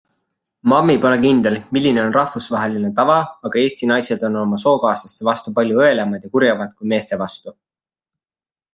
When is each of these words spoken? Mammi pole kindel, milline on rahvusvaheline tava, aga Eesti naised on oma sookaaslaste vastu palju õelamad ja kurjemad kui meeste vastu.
Mammi 0.71 0.93
pole 1.03 1.17
kindel, 1.25 1.57
milline 1.77 2.01
on 2.05 2.15
rahvusvaheline 2.15 2.91
tava, 3.01 3.19
aga 3.49 3.61
Eesti 3.67 3.91
naised 3.93 4.27
on 4.31 4.41
oma 4.47 4.61
sookaaslaste 4.67 5.31
vastu 5.31 5.57
palju 5.61 5.85
õelamad 5.87 6.27
ja 6.29 6.37
kurjemad 6.37 6.77
kui 6.77 6.95
meeste 6.95 7.25
vastu. 7.25 7.59